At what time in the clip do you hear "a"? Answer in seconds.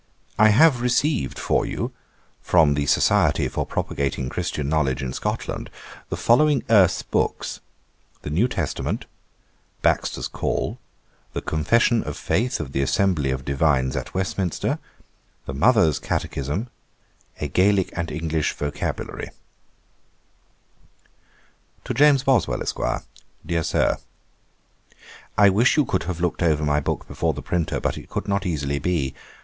17.39-17.47